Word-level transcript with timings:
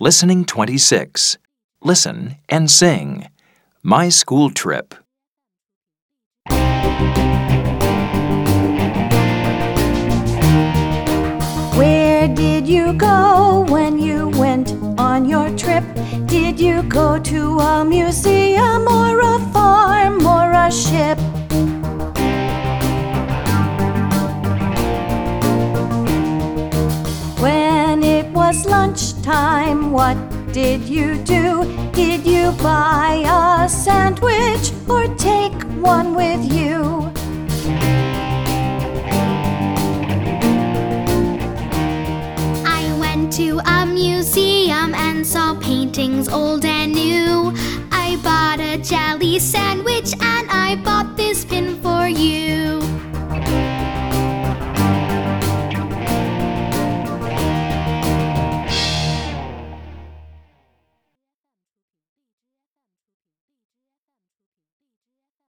Listening 0.00 0.44
26. 0.44 1.38
Listen 1.80 2.34
and 2.48 2.68
sing. 2.68 3.28
My 3.84 4.08
school 4.08 4.50
trip. 4.50 4.92
Where 11.78 12.26
did 12.26 12.66
you 12.66 12.94
go 12.94 13.64
when 13.68 14.00
you 14.00 14.30
went 14.30 14.72
on 14.98 15.28
your 15.28 15.48
trip? 15.56 15.84
Did 16.26 16.58
you 16.58 16.82
go 16.82 17.20
to 17.20 17.60
a 17.60 17.84
museum 17.84 18.73
was 28.48 28.66
lunchtime, 28.66 29.90
what 29.90 30.18
did 30.52 30.82
you 30.82 31.16
do? 31.24 31.64
Did 31.92 32.26
you 32.26 32.52
buy 32.62 33.24
a 33.24 33.66
sandwich 33.66 34.70
or 34.86 35.04
take 35.16 35.54
one 35.80 36.14
with 36.14 36.42
you? 36.52 36.76
I 42.66 42.82
went 43.00 43.32
to 43.40 43.60
a 43.64 43.86
museum 43.86 44.94
and 44.94 45.26
saw 45.26 45.58
paintings 45.58 46.28
old 46.28 46.66
and 46.66 46.92
new. 46.92 47.50
I 47.92 48.20
bought 48.22 48.60
a 48.60 48.76
jelly 48.76 49.38
sandwich 49.38 50.12
and 50.20 50.50
I 50.50 50.76
bought 50.84 51.13